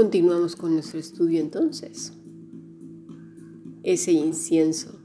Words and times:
Continuamos 0.00 0.56
con 0.56 0.72
nuestro 0.72 0.98
estudio 0.98 1.42
entonces. 1.42 2.14
Ese 3.82 4.12
incienso, 4.12 4.98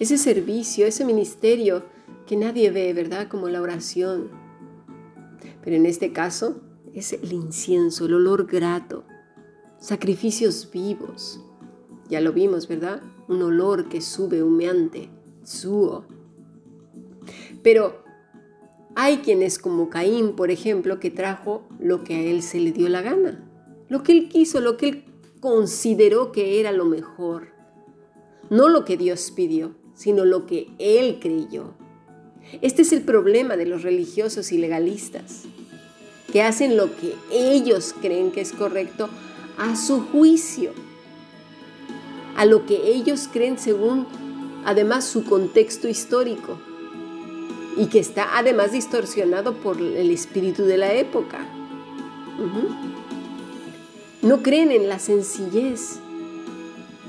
ese 0.00 0.18
servicio, 0.18 0.84
ese 0.84 1.04
ministerio 1.04 1.84
que 2.26 2.36
nadie 2.36 2.72
ve, 2.72 2.92
¿verdad? 2.92 3.28
Como 3.28 3.48
la 3.48 3.62
oración. 3.62 4.30
Pero 5.62 5.76
en 5.76 5.86
este 5.86 6.12
caso 6.12 6.60
es 6.92 7.12
el 7.12 7.32
incienso, 7.32 8.06
el 8.06 8.14
olor 8.14 8.48
grato, 8.48 9.04
sacrificios 9.78 10.68
vivos. 10.72 11.40
Ya 12.08 12.20
lo 12.20 12.32
vimos, 12.32 12.66
¿verdad? 12.66 13.00
Un 13.28 13.42
olor 13.42 13.88
que 13.88 14.00
sube 14.00 14.42
humeante, 14.42 15.08
suo. 15.44 16.04
Pero 17.62 18.02
hay 18.96 19.18
quienes 19.18 19.60
como 19.60 19.88
Caín, 19.88 20.34
por 20.34 20.50
ejemplo, 20.50 20.98
que 20.98 21.12
trajo 21.12 21.62
lo 21.78 22.02
que 22.02 22.16
a 22.16 22.22
él 22.22 22.42
se 22.42 22.58
le 22.58 22.72
dio 22.72 22.88
la 22.88 23.00
gana, 23.00 23.52
lo 23.88 24.02
que 24.02 24.12
él 24.12 24.28
quiso, 24.28 24.60
lo 24.60 24.76
que 24.76 24.88
él 24.88 25.04
consideró 25.40 26.32
que 26.32 26.60
era 26.60 26.72
lo 26.72 26.84
mejor. 26.84 27.48
No 28.50 28.68
lo 28.68 28.84
que 28.84 28.96
Dios 28.96 29.32
pidió, 29.34 29.74
sino 29.94 30.24
lo 30.24 30.46
que 30.46 30.68
él 30.78 31.18
creyó. 31.20 31.74
Este 32.60 32.82
es 32.82 32.92
el 32.92 33.02
problema 33.02 33.56
de 33.56 33.66
los 33.66 33.82
religiosos 33.82 34.52
y 34.52 34.58
legalistas, 34.58 35.44
que 36.32 36.42
hacen 36.42 36.76
lo 36.76 36.94
que 36.96 37.14
ellos 37.30 37.94
creen 38.00 38.32
que 38.32 38.40
es 38.40 38.52
correcto 38.52 39.08
a 39.56 39.76
su 39.76 40.00
juicio, 40.00 40.72
a 42.36 42.44
lo 42.44 42.66
que 42.66 42.88
ellos 42.88 43.28
creen 43.32 43.58
según 43.58 44.06
además 44.64 45.04
su 45.04 45.24
contexto 45.24 45.88
histórico 45.88 46.58
y 47.76 47.86
que 47.86 47.98
está 47.98 48.36
además 48.36 48.72
distorsionado 48.72 49.54
por 49.54 49.78
el 49.80 50.10
espíritu 50.10 50.64
de 50.64 50.78
la 50.78 50.92
época. 50.94 51.46
No 54.24 54.42
creen 54.42 54.72
en 54.72 54.88
la 54.88 54.98
sencillez 54.98 55.98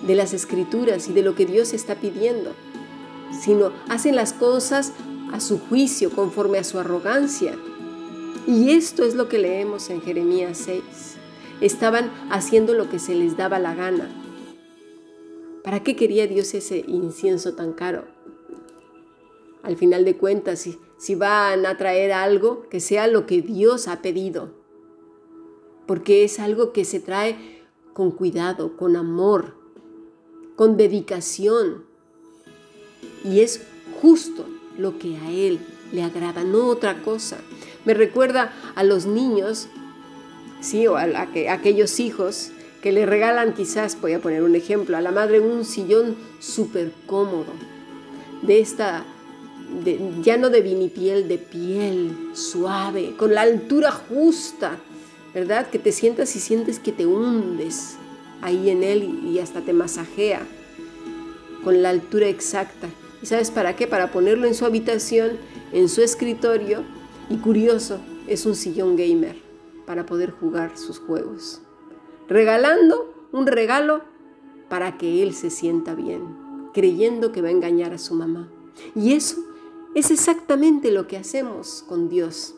de 0.05 0.16
las 0.16 0.33
escrituras 0.33 1.08
y 1.08 1.13
de 1.13 1.21
lo 1.21 1.33
que 1.33 1.45
Dios 1.45 1.73
está 1.73 1.95
pidiendo, 1.95 2.52
sino 3.31 3.71
hacen 3.88 4.17
las 4.17 4.33
cosas 4.33 4.91
a 5.31 5.39
su 5.39 5.58
juicio, 5.58 6.11
conforme 6.11 6.58
a 6.58 6.66
su 6.66 6.77
arrogancia. 6.77 7.58
Y 8.45 8.71
esto 8.71 9.05
es 9.05 9.16
lo 9.16 9.30
que 9.30 9.38
leemos 9.38 9.89
en 9.89 10.02
Jeremías 10.02 10.58
6. 10.58 10.83
Estaban 11.61 12.11
haciendo 12.30 12.73
lo 12.73 12.89
que 12.89 12.99
se 12.99 13.16
les 13.16 13.38
daba 13.38 13.59
la 13.59 13.73
gana. 13.75 14.09
¿Para 15.63 15.83
qué 15.83 15.95
quería 15.95 16.27
Dios 16.27 16.53
ese 16.53 16.83
incienso 16.86 17.53
tan 17.55 17.71
caro? 17.71 18.03
Al 19.63 19.77
final 19.77 20.03
de 20.03 20.17
cuentas, 20.17 20.59
si, 20.59 20.77
si 20.97 21.16
van 21.16 21.66
a 21.66 21.77
traer 21.77 22.11
algo, 22.11 22.67
que 22.67 22.81
sea 22.81 23.08
lo 23.08 23.25
que 23.25 23.41
Dios 23.41 23.88
ha 23.88 24.02
pedido. 24.02 24.64
Porque 25.86 26.23
es 26.23 26.39
algo 26.39 26.73
que 26.73 26.86
se 26.86 27.00
trae 27.00 27.64
con 27.94 28.11
cuidado, 28.11 28.75
con 28.75 28.95
amor, 28.95 29.55
con 30.55 30.77
dedicación. 30.77 31.86
Y 33.23 33.42
es 33.42 33.61
justo 34.02 34.45
lo 34.77 34.97
que 35.00 35.17
a 35.17 35.31
Él 35.31 35.59
le 35.92 36.03
agrada, 36.03 36.44
no 36.44 36.67
otra 36.67 37.02
cosa. 37.03 37.38
Me 37.86 37.94
recuerda 37.94 38.53
a 38.75 38.83
los 38.83 39.05
niños, 39.05 39.67
sí, 40.61 40.88
o 40.88 40.97
a, 40.97 41.03
aquellos 41.50 41.99
hijos 41.99 42.52
que 42.81 42.92
le 42.92 43.05
regalan 43.05 43.53
quizás, 43.53 43.99
voy 43.99 44.14
a 44.14 44.22
poner 44.22 44.44
un 44.44 44.55
ejemplo, 44.55 44.97
a 44.97 45.02
la 45.02 45.11
madre 45.11 45.39
un 45.39 45.66
sillón 45.66 46.16
súper 46.39 46.92
cómodo, 47.08 47.53
de 48.42 48.59
esta, 48.59 49.05
ya 50.22 50.38
no 50.38 50.49
de 50.49 50.61
vinipiel, 50.61 51.27
de 51.27 51.38
piel 51.38 52.16
suave, 52.33 53.16
con 53.17 53.33
la 53.33 53.42
altura 53.42 53.92
justa, 53.92 54.77
¿verdad? 55.36 55.69
Que 55.69 55.80
te 55.80 55.91
sientas 55.91 56.33
y 56.38 56.39
sientes 56.39 56.80
que 56.80 56.94
te 56.94 57.05
hundes 57.05 57.97
ahí 58.42 58.70
en 58.70 58.83
él 58.83 59.04
y 59.26 59.39
hasta 59.39 59.59
te 59.59 59.73
masajea 59.73 60.48
con 61.61 61.83
la 61.83 61.89
altura 61.89 62.30
exacta. 62.30 62.87
¿Y 63.21 63.26
sabes 63.26 63.52
para 63.52 63.76
qué? 63.76 63.86
Para 63.86 64.11
ponerlo 64.11 64.48
en 64.48 64.55
su 64.55 64.65
habitación, 64.65 65.33
en 65.73 65.89
su 65.89 66.02
escritorio. 66.02 66.83
Y 67.30 67.37
curioso, 67.37 67.99
es 68.27 68.45
un 68.45 68.55
sillón 68.55 68.95
gamer 68.95 69.36
para 69.86 70.05
poder 70.05 70.32
jugar 70.32 70.77
sus 70.77 70.99
juegos. 70.99 71.59
Regalando 72.30 73.27
un 73.33 73.45
regalo 73.45 74.04
para 74.70 74.98
que 74.98 75.21
él 75.21 75.33
se 75.33 75.49
sienta 75.49 75.95
bien, 75.95 76.23
creyendo 76.73 77.33
que 77.33 77.42
va 77.42 77.49
a 77.49 77.52
engañar 77.52 77.93
a 77.93 77.98
su 77.98 78.14
mamá. 78.14 78.49
Y 78.95 79.14
eso 79.14 79.43
es 79.95 80.11
exactamente 80.11 80.92
lo 80.92 81.08
que 81.08 81.17
hacemos 81.17 81.83
con 81.88 82.08
Dios. 82.08 82.55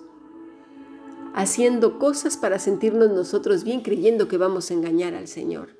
Haciendo 1.38 2.00
cosas 2.00 2.36
para 2.36 2.58
sentirnos 2.58 3.12
nosotros 3.12 3.64
bien, 3.64 3.82
creyendo 3.82 4.28
que 4.28 4.38
vamos 4.38 4.72
a 4.72 4.74
engañar 4.74 5.14
al 5.14 5.28
Señor. 5.28 5.78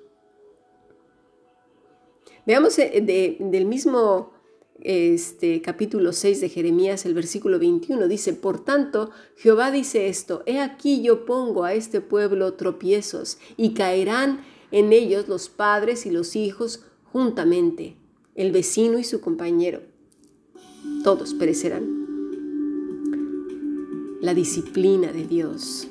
Veamos 2.46 2.78
eh, 2.78 3.38
del 3.40 3.66
mismo 3.66 4.34
este, 4.82 5.64
capítulo 5.64 6.14
6 6.14 6.42
de 6.42 6.50
Jeremías, 6.50 7.08
el 7.08 7.16
versículo 7.16 7.58
21, 7.58 8.08
dice, 8.08 8.34
Por 8.34 8.64
tanto, 8.64 9.10
Jehová 9.36 9.72
dice 9.72 10.10
esto, 10.10 10.44
He 10.46 10.60
aquí 10.60 11.02
yo 11.02 11.26
pongo 11.26 11.64
a 11.64 11.74
este 11.74 12.02
pueblo 12.02 12.54
tropiezos, 12.54 13.40
y 13.58 13.74
caerán 13.74 14.46
en 14.70 14.94
ellos 14.94 15.28
los 15.28 15.50
padres 15.50 16.06
y 16.06 16.12
los 16.12 16.36
hijos 16.36 16.86
juntamente, 17.12 17.98
el 18.36 18.52
vecino 18.52 19.00
y 19.00 19.04
su 19.04 19.22
compañero. 19.22 19.82
Todos 21.04 21.34
perecerán. 21.34 21.97
La 24.22 24.34
disciplina 24.34 25.12
de 25.12 25.26
Dios. 25.26 25.88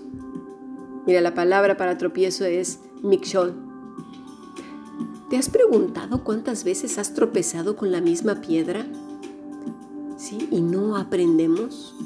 Mira, 1.06 1.20
la 1.20 1.34
palabra 1.34 1.76
para 1.76 1.96
tropiezo 1.98 2.44
es 2.44 2.80
mikshol, 3.02 3.66
¿Te 5.28 5.36
has 5.36 5.48
preguntado 5.48 6.22
cuántas 6.22 6.62
veces 6.62 6.98
has 6.98 7.12
tropezado 7.12 7.74
con 7.74 7.90
la 7.90 8.00
misma 8.00 8.40
piedra? 8.40 8.86
¿Sí? 10.16 10.46
Y 10.52 10.60
no 10.60 10.96
aprendemos. 10.96 11.96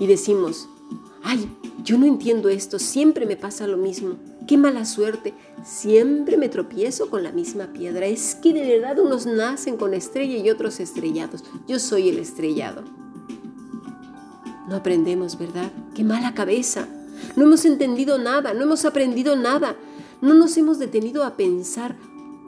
Y 0.00 0.06
decimos, 0.06 0.66
ay, 1.22 1.46
yo 1.82 1.98
no 1.98 2.06
entiendo 2.06 2.48
esto, 2.48 2.78
siempre 2.78 3.26
me 3.26 3.36
pasa 3.36 3.66
lo 3.66 3.76
mismo. 3.76 4.14
Qué 4.48 4.56
mala 4.56 4.86
suerte, 4.86 5.34
siempre 5.62 6.38
me 6.38 6.48
tropiezo 6.48 7.10
con 7.10 7.22
la 7.22 7.32
misma 7.32 7.66
piedra. 7.74 8.06
Es 8.06 8.34
que 8.34 8.54
de 8.54 8.66
verdad 8.66 8.98
unos 8.98 9.26
nacen 9.26 9.76
con 9.76 9.92
estrella 9.92 10.38
y 10.38 10.48
otros 10.48 10.80
estrellados. 10.80 11.44
Yo 11.68 11.78
soy 11.78 12.08
el 12.08 12.18
estrellado. 12.18 12.82
No 14.68 14.76
aprendemos, 14.76 15.38
¿verdad? 15.38 15.70
Qué 15.94 16.04
mala 16.04 16.34
cabeza. 16.34 16.88
No 17.36 17.44
hemos 17.44 17.64
entendido 17.64 18.18
nada, 18.18 18.54
no 18.54 18.62
hemos 18.62 18.84
aprendido 18.84 19.36
nada. 19.36 19.76
No 20.20 20.34
nos 20.34 20.56
hemos 20.56 20.78
detenido 20.78 21.24
a 21.24 21.36
pensar 21.36 21.96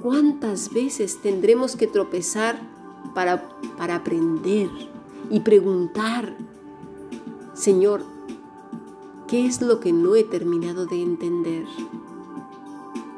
cuántas 0.01 0.73
veces 0.73 1.21
tendremos 1.21 1.77
que 1.77 1.87
tropezar 1.87 2.59
para, 3.15 3.49
para 3.77 3.97
aprender 3.97 4.69
y 5.31 5.41
preguntar, 5.41 6.37
Señor, 7.55 8.03
¿qué 9.27 9.47
es 9.47 9.61
lo 9.61 9.81
que 9.81 9.93
no 9.93 10.15
he 10.15 10.25
terminado 10.25 10.87
de 10.87 11.03
entender? 11.03 11.65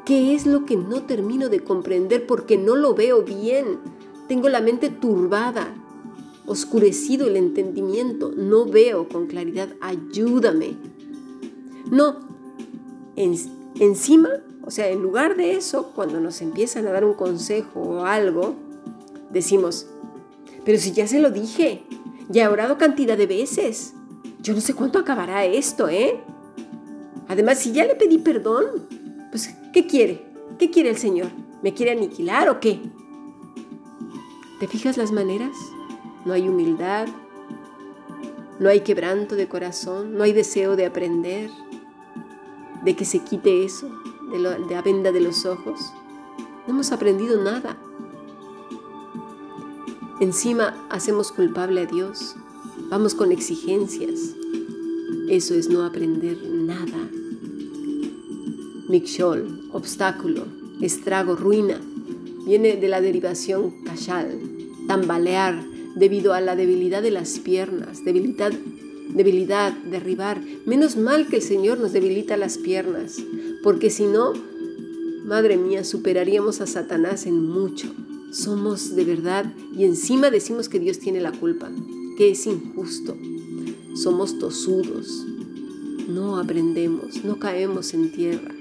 ¿Qué 0.05 0.33
es 0.33 0.45
lo 0.45 0.65
que 0.65 0.75
no 0.75 1.03
termino 1.03 1.49
de 1.49 1.63
comprender 1.63 2.25
porque 2.25 2.57
no 2.57 2.75
lo 2.75 2.95
veo 2.95 3.21
bien? 3.21 3.79
Tengo 4.27 4.49
la 4.49 4.59
mente 4.59 4.89
turbada, 4.89 5.73
oscurecido 6.49 7.27
el 7.27 7.37
entendimiento, 7.37 8.31
no 8.35 8.65
veo 8.65 9.07
con 9.07 9.27
claridad, 9.27 9.69
ayúdame. 9.79 10.75
No, 11.89 12.19
encima 13.15 14.29
o 14.69 14.71
sea, 14.71 14.87
en 14.89 15.01
lugar 15.01 15.35
de 15.35 15.53
eso, 15.55 15.93
cuando 15.95 16.19
nos 16.19 16.43
empiezan 16.43 16.85
a 16.85 16.91
dar 16.91 17.03
un 17.03 17.15
consejo 17.15 17.79
o 17.81 18.05
algo, 18.05 18.53
decimos, 19.31 19.87
pero 20.63 20.77
si 20.77 20.91
ya 20.91 21.07
se 21.07 21.19
lo 21.19 21.31
dije, 21.31 21.81
ya 22.29 22.43
he 22.43 22.47
orado 22.47 22.77
cantidad 22.77 23.17
de 23.17 23.25
veces, 23.25 23.95
yo 24.43 24.53
no 24.53 24.61
sé 24.61 24.75
cuánto 24.75 24.99
acabará 24.99 25.43
esto, 25.43 25.89
¿eh? 25.89 26.19
Además, 27.27 27.57
si 27.57 27.71
ya 27.71 27.83
le 27.83 27.95
pedí 27.95 28.19
perdón, 28.19 28.65
pues, 29.31 29.55
¿qué 29.73 29.87
quiere? 29.87 30.23
¿Qué 30.59 30.69
quiere 30.69 30.89
el 30.89 30.97
Señor? 30.97 31.29
¿Me 31.63 31.73
quiere 31.73 31.93
aniquilar 31.93 32.47
o 32.49 32.59
qué? 32.59 32.79
¿Te 34.59 34.67
fijas 34.67 34.97
las 34.97 35.11
maneras? 35.11 35.55
No 36.25 36.33
hay 36.33 36.47
humildad, 36.47 37.07
no 38.59 38.69
hay 38.69 38.81
quebranto 38.81 39.35
de 39.35 39.47
corazón, 39.47 40.15
no 40.15 40.23
hay 40.23 40.33
deseo 40.33 40.75
de 40.75 40.85
aprender, 40.85 41.49
de 42.83 42.95
que 42.95 43.05
se 43.05 43.19
quite 43.19 43.63
eso 43.63 43.89
de, 44.31 44.39
la 44.39 44.81
venda 44.81 45.11
de 45.11 45.21
los 45.21 45.45
ojos. 45.45 45.93
No 46.67 46.73
hemos 46.73 46.91
aprendido 46.91 47.41
nada. 47.41 47.77
Encima 50.19 50.75
hacemos 50.89 51.31
culpable 51.31 51.81
a 51.81 51.85
Dios. 51.85 52.35
Vamos 52.89 53.15
con 53.15 53.31
exigencias. 53.31 54.35
Eso 55.29 55.53
es 55.53 55.69
no 55.69 55.85
aprender 55.85 56.37
nada. 56.49 56.97
Mikshol, 58.89 59.69
obstáculo, 59.71 60.45
estrago, 60.81 61.35
ruina, 61.35 61.79
viene 62.45 62.75
de 62.75 62.87
la 62.87 63.01
derivación 63.01 63.83
kashal, 63.83 64.39
tambalear, 64.87 65.63
debido 65.95 66.33
a 66.33 66.41
la 66.41 66.55
debilidad 66.55 67.01
de 67.01 67.11
las 67.11 67.39
piernas, 67.39 68.03
debilidad 68.05 68.53
debilidad, 69.13 69.73
derribar. 69.73 70.41
Menos 70.65 70.95
mal 70.95 71.27
que 71.27 71.37
el 71.37 71.41
Señor 71.41 71.79
nos 71.79 71.93
debilita 71.93 72.37
las 72.37 72.57
piernas, 72.57 73.17
porque 73.63 73.89
si 73.89 74.05
no, 74.05 74.33
madre 75.25 75.57
mía, 75.57 75.83
superaríamos 75.83 76.61
a 76.61 76.67
Satanás 76.67 77.25
en 77.25 77.43
mucho. 77.43 77.93
Somos 78.31 78.95
de 78.95 79.05
verdad 79.05 79.51
y 79.75 79.85
encima 79.85 80.29
decimos 80.29 80.69
que 80.69 80.79
Dios 80.79 80.99
tiene 80.99 81.19
la 81.19 81.31
culpa, 81.31 81.71
que 82.17 82.31
es 82.31 82.45
injusto. 82.45 83.17
Somos 83.95 84.37
tosudos, 84.37 85.25
no 86.07 86.37
aprendemos, 86.37 87.23
no 87.23 87.39
caemos 87.39 87.93
en 87.93 88.11
tierra. 88.11 88.53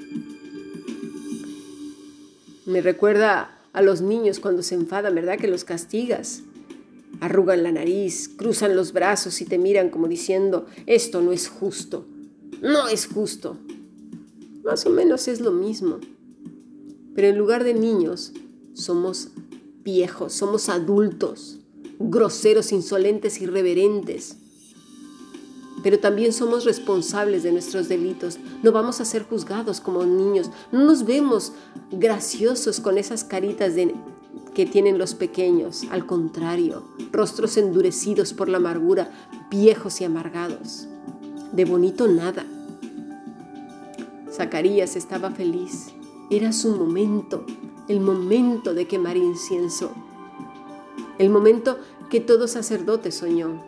Me 2.65 2.81
recuerda 2.81 3.59
a 3.73 3.83
los 3.83 4.01
niños 4.01 4.41
cuando 4.41 4.63
se 4.63 4.75
enfadan, 4.75 5.15
¿verdad? 5.15 5.39
Que 5.39 5.49
los 5.49 5.65
castigas 5.65 6.43
arrugan 7.21 7.63
la 7.63 7.73
nariz, 7.73 8.29
cruzan 8.29 8.77
los 8.77 8.93
brazos 8.93 9.41
y 9.41 9.45
te 9.45 9.59
miran 9.59 9.91
como 9.91 10.09
diciendo, 10.09 10.67
esto 10.87 11.21
no 11.21 11.33
es 11.33 11.49
justo, 11.49 12.07
no 12.63 12.89
es 12.89 13.07
justo. 13.07 13.57
Más 14.65 14.85
o 14.87 14.91
menos 14.91 15.29
es 15.29 15.41
lo 15.41 15.51
mismo. 15.51 15.99
Pero 17.15 17.29
en 17.29 17.39
lugar 17.39 17.65
de 17.65 17.75
niños, 17.75 18.33
somos 18.75 19.29
viejos, 19.83 20.33
somos 20.33 20.69
adultos, 20.69 21.59
groseros, 21.99 22.73
insolentes, 22.73 23.41
irreverentes. 23.41 24.37
Pero 25.83 25.99
también 25.99 26.33
somos 26.33 26.65
responsables 26.65 27.43
de 27.43 27.53
nuestros 27.53 27.89
delitos. 27.89 28.39
No 28.63 28.73
vamos 28.73 29.01
a 29.01 29.05
ser 29.05 29.23
juzgados 29.23 29.81
como 29.81 30.05
niños. 30.05 30.51
No 30.73 30.85
nos 30.85 31.05
vemos 31.05 31.53
graciosos 31.91 32.81
con 32.81 32.99
esas 32.99 33.25
caritas 33.25 33.75
de 33.75 33.95
que 34.55 34.67
tienen 34.67 34.99
los 34.99 35.15
pequeños, 35.15 35.85
al 35.91 36.07
contrario, 36.07 36.83
rostros 37.13 37.57
endurecidos 37.57 38.33
por 38.33 38.49
la 38.49 38.57
amargura, 38.59 39.11
viejos 39.51 40.01
y 40.01 40.05
amargados. 40.05 40.89
De 41.53 41.65
bonito 41.65 42.09
nada. 42.09 42.45
Zacarías 44.33 44.97
estaba 44.97 45.31
feliz. 45.31 45.95
Era 46.31 46.53
su 46.53 46.77
momento, 46.77 47.45
el 47.89 48.01
momento 48.01 48.75
de 48.75 48.87
quemar 48.87 49.17
incienso. 49.17 49.93
El 51.19 51.31
momento 51.31 51.79
que 52.11 52.21
todo 52.21 52.49
sacerdote 52.49 53.13
soñó. 53.13 53.63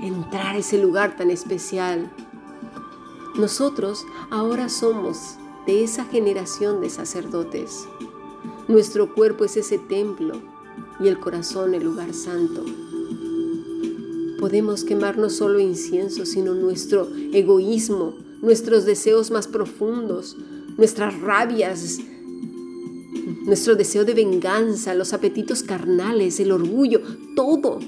Entrar 0.00 0.56
a 0.56 0.58
ese 0.58 0.78
lugar 0.78 1.16
tan 1.16 1.30
especial. 1.30 2.10
Nosotros 3.36 4.04
ahora 4.30 4.68
somos 4.68 5.36
de 5.66 5.84
esa 5.84 6.04
generación 6.04 6.80
de 6.80 6.90
sacerdotes. 6.90 7.86
Nuestro 8.68 9.14
cuerpo 9.14 9.44
es 9.44 9.56
ese 9.56 9.78
templo 9.78 10.42
y 10.98 11.06
el 11.06 11.20
corazón 11.20 11.74
el 11.74 11.84
lugar 11.84 12.12
santo. 12.12 12.64
Podemos 14.40 14.82
quemar 14.82 15.18
no 15.18 15.30
solo 15.30 15.60
incienso, 15.60 16.26
sino 16.26 16.52
nuestro 16.52 17.08
egoísmo, 17.32 18.14
nuestros 18.42 18.84
deseos 18.84 19.30
más 19.30 19.46
profundos, 19.46 20.36
nuestras 20.76 21.20
rabias, 21.20 21.98
nuestro 23.44 23.76
deseo 23.76 24.04
de 24.04 24.14
venganza, 24.14 24.94
los 24.94 25.12
apetitos 25.12 25.62
carnales, 25.62 26.40
el 26.40 26.50
orgullo, 26.50 27.00
todo. 27.36 27.78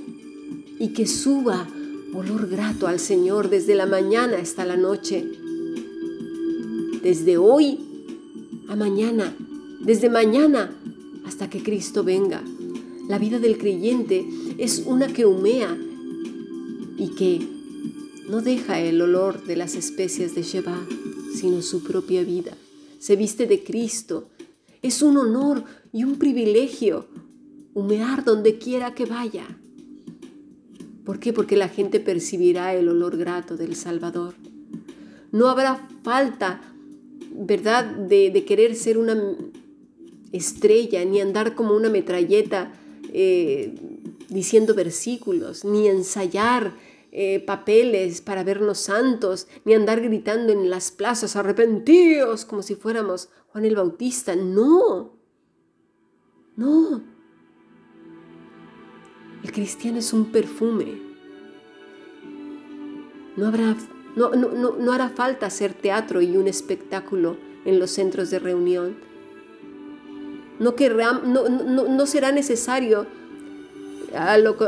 Y 0.79 0.93
que 0.93 1.09
suba 1.09 1.67
olor 2.15 2.49
grato 2.49 2.87
al 2.87 3.01
Señor 3.01 3.51
desde 3.51 3.75
la 3.75 3.87
mañana 3.87 4.39
hasta 4.41 4.65
la 4.65 4.77
noche. 4.77 5.29
Desde 7.03 7.37
hoy 7.37 7.81
a 8.69 8.77
mañana 8.77 9.35
desde 9.81 10.09
mañana 10.09 10.75
hasta 11.27 11.51
que 11.51 11.63
Cristo 11.63 12.05
venga. 12.05 12.43
La 13.09 13.19
vida 13.19 13.39
del 13.39 13.59
creyente 13.59 14.27
es 14.59 14.83
una 14.87 15.09
que 15.09 15.25
humea 15.25 15.77
y 16.97 17.15
que 17.15 17.47
no 18.29 18.43
deja 18.43 18.81
el 18.81 19.01
olor 19.01 19.45
de 19.45 19.57
las 19.57 19.75
especies 19.75 20.35
de 20.35 20.43
Sheba, 20.43 20.79
sino 21.35 21.63
su 21.63 21.83
propia 21.83 22.23
vida. 22.23 22.53
Se 22.99 23.17
viste 23.17 23.47
de 23.47 23.63
Cristo. 23.63 24.29
Es 24.83 25.03
un 25.03 25.17
honor 25.17 25.65
y 25.93 26.05
un 26.05 26.19
privilegio 26.19 27.07
humear 27.75 28.25
donde 28.25 28.59
quiera 28.59 28.95
que 28.95 29.07
vaya. 29.07 29.47
¿Por 31.05 31.21
qué? 31.21 31.33
Porque 31.33 31.57
la 31.57 31.69
gente 31.69 32.01
percibirá 32.01 32.75
el 32.75 32.89
olor 32.89 33.17
grato 33.17 33.57
del 33.57 33.77
Salvador. 33.77 34.35
No 35.33 35.49
habrá 35.49 35.89
falta, 36.03 36.61
¿verdad?, 37.33 37.85
de, 37.85 38.31
de 38.31 38.45
querer 38.45 38.75
ser 38.75 38.99
una 38.99 39.17
estrella, 40.33 41.05
ni 41.05 41.21
andar 41.21 41.55
como 41.55 41.75
una 41.75 41.89
metralleta 41.89 42.73
eh, 43.13 43.75
diciendo 44.29 44.75
versículos, 44.75 45.65
ni 45.65 45.89
ensayar 45.89 46.75
eh, 47.11 47.41
papeles 47.41 48.21
para 48.21 48.45
vernos 48.45 48.79
santos, 48.79 49.49
ni 49.65 49.75
andar 49.75 50.01
gritando 50.01 50.53
en 50.53 50.69
las 50.69 50.91
plazas, 50.91 51.37
arrepentidos, 51.37 52.45
como 52.45 52.63
si 52.63 52.75
fuéramos 52.75 53.31
Juan 53.49 53.65
el 53.65 53.77
Bautista. 53.77 54.37
No, 54.37 55.17
no. 56.57 57.03
El 59.43 59.53
cristiano 59.53 59.99
es 59.99 60.13
un 60.13 60.27
perfume. 60.27 61.01
No, 63.37 63.47
habrá, 63.47 63.77
no, 64.17 64.31
no, 64.31 64.77
no 64.77 64.93
hará 64.93 65.09
falta 65.09 65.47
hacer 65.47 65.73
teatro 65.73 66.21
y 66.21 66.37
un 66.37 66.49
espectáculo 66.49 67.37
en 67.65 67.79
los 67.79 67.91
centros 67.93 68.31
de 68.31 68.41
reunión 68.41 69.07
no, 70.58 72.06
será 72.06 72.32
necesario, 72.32 73.06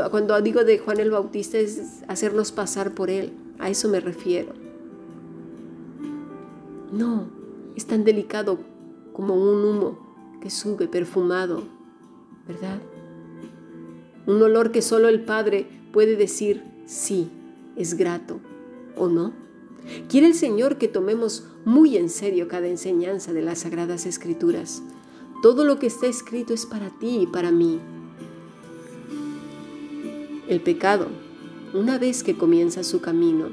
cuando 0.09 0.39
digo 0.41 0.63
de 0.63 0.79
Juan 0.79 0.99
el 0.99 1.11
Bautista, 1.11 1.57
es 1.57 2.03
hacernos 2.07 2.51
pasar 2.51 2.93
por 2.93 3.09
él. 3.09 3.33
A 3.59 3.69
eso 3.69 3.89
me 3.89 3.99
refiero. 3.99 4.53
No, 6.91 7.27
es 7.75 7.85
tan 7.85 8.03
delicado 8.03 8.59
como 9.13 9.35
un 9.35 9.63
humo 9.63 10.39
que 10.41 10.49
sube 10.49 10.87
perfumado, 10.87 11.63
¿verdad? 12.47 12.79
Un 14.25 14.41
olor 14.41 14.71
que 14.71 14.81
solo 14.81 15.07
el 15.09 15.23
Padre 15.23 15.67
puede 15.91 16.15
decir 16.15 16.63
sí, 16.85 17.29
es 17.75 17.95
grato 17.95 18.39
o 18.95 19.07
no. 19.07 19.33
Quiere 20.09 20.27
el 20.27 20.33
Señor 20.33 20.77
que 20.77 20.87
tomemos 20.87 21.47
muy 21.65 21.97
en 21.97 22.09
serio 22.09 22.47
cada 22.47 22.67
enseñanza 22.67 23.33
de 23.33 23.41
las 23.41 23.59
Sagradas 23.59 24.05
Escrituras 24.05 24.83
todo 25.41 25.65
lo 25.65 25.79
que 25.79 25.87
está 25.87 26.05
escrito 26.05 26.53
es 26.53 26.65
para 26.65 26.89
ti 26.89 27.21
y 27.21 27.27
para 27.27 27.51
mí. 27.51 27.79
El 30.47 30.61
pecado, 30.61 31.07
una 31.73 31.97
vez 31.97 32.23
que 32.23 32.37
comienza 32.37 32.83
su 32.83 33.01
camino, 33.01 33.47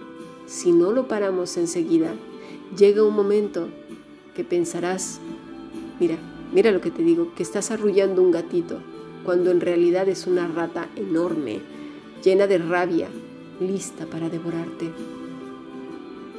si 0.46 0.72
no 0.72 0.92
lo 0.92 1.08
paramos 1.08 1.56
enseguida, 1.56 2.12
llega 2.76 3.04
un 3.04 3.14
momento 3.14 3.68
que 4.34 4.44
pensarás, 4.44 5.20
mira, 5.98 6.16
mira 6.52 6.72
lo 6.72 6.80
que 6.80 6.90
te 6.90 7.02
digo, 7.02 7.32
que 7.34 7.42
estás 7.42 7.70
arrullando 7.70 8.22
un 8.22 8.32
gatito, 8.32 8.80
cuando 9.24 9.50
en 9.50 9.60
realidad 9.60 10.08
es 10.08 10.26
una 10.26 10.46
rata 10.46 10.88
enorme, 10.96 11.60
llena 12.22 12.46
de 12.46 12.58
rabia, 12.58 13.08
lista 13.60 14.06
para 14.06 14.28
devorarte. 14.28 14.90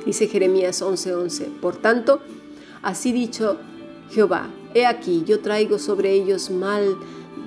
Dice 0.06 0.28
Jeremías 0.28 0.82
11:11, 0.82 1.46
por 1.60 1.76
tanto, 1.76 2.22
así 2.82 3.12
dicho 3.12 3.58
Jehová, 4.12 4.50
he 4.74 4.86
aquí, 4.86 5.24
yo 5.26 5.40
traigo 5.40 5.80
sobre 5.80 6.14
ellos 6.14 6.50
mal 6.50 6.96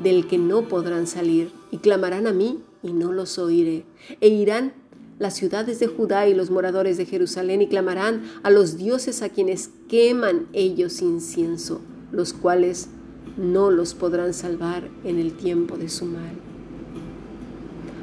del 0.03 0.27
que 0.27 0.39
no 0.39 0.69
podrán 0.69 1.07
salir, 1.07 1.53
y 1.71 1.79
clamarán 1.79 2.27
a 2.27 2.33
mí, 2.33 2.61
y 2.83 2.93
no 2.93 3.13
los 3.13 3.39
oiré. 3.39 3.85
E 4.21 4.29
irán 4.29 4.73
las 5.19 5.35
ciudades 5.35 5.79
de 5.79 5.87
Judá 5.87 6.27
y 6.27 6.35
los 6.35 6.51
moradores 6.51 6.97
de 6.97 7.07
Jerusalén, 7.07 7.63
y 7.63 7.69
clamarán 7.69 8.25
a 8.43 8.51
los 8.51 8.77
dioses 8.77 9.23
a 9.23 9.29
quienes 9.29 9.71
queman 9.89 10.49
ellos 10.53 11.01
incienso, 11.03 11.81
los 12.11 12.33
cuales 12.33 12.89
no 13.37 13.71
los 13.71 13.95
podrán 13.95 14.35
salvar 14.35 14.89
en 15.05 15.19
el 15.19 15.33
tiempo 15.33 15.77
de 15.77 15.89
su 15.89 16.07
mal. 16.07 16.35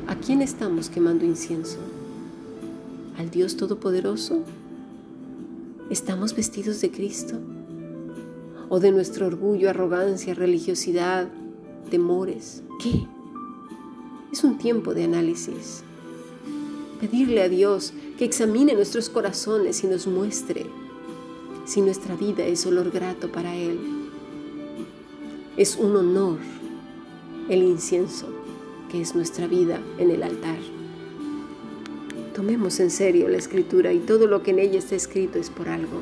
¿A 0.07 0.15
quién 0.15 0.41
estamos 0.41 0.89
quemando 0.89 1.25
incienso? 1.25 1.77
¿Al 3.17 3.29
Dios 3.29 3.57
Todopoderoso? 3.57 4.39
¿Estamos 5.89 6.35
vestidos 6.35 6.81
de 6.81 6.89
Cristo? 6.89 7.35
O 8.69 8.79
de 8.79 8.91
nuestro 8.91 9.27
orgullo, 9.27 9.69
arrogancia, 9.69 10.33
religiosidad, 10.33 11.27
temores. 11.89 12.63
¿Qué? 12.81 13.07
Es 14.31 14.43
un 14.43 14.57
tiempo 14.57 14.93
de 14.93 15.05
análisis. 15.05 15.83
Pedirle 16.99 17.41
a 17.41 17.49
Dios 17.49 17.93
que 18.17 18.25
examine 18.25 18.73
nuestros 18.73 19.09
corazones 19.09 19.83
y 19.83 19.87
nos 19.87 20.05
muestre 20.05 20.67
si 21.65 21.81
nuestra 21.81 22.15
vida 22.15 22.45
es 22.45 22.65
olor 22.65 22.91
grato 22.91 23.31
para 23.31 23.55
Él. 23.55 23.79
Es 25.57 25.75
un 25.75 25.95
honor 25.95 26.37
el 27.49 27.63
incienso 27.63 28.27
que 28.91 29.01
es 29.01 29.15
nuestra 29.15 29.47
vida 29.47 29.81
en 29.97 30.11
el 30.11 30.23
altar. 30.23 30.59
Tomemos 32.35 32.79
en 32.79 32.91
serio 32.91 33.27
la 33.27 33.37
escritura 33.37 33.91
y 33.93 33.99
todo 33.99 34.27
lo 34.27 34.43
que 34.43 34.51
en 34.51 34.59
ella 34.59 34.79
está 34.79 34.95
escrito 34.95 35.39
es 35.39 35.49
por 35.49 35.69
algo. 35.69 36.01